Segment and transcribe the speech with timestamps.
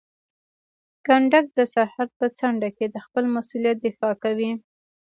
[1.05, 4.51] کنډک د سرحد په څنډه کې د خپل مسؤلیت دفاع کوي.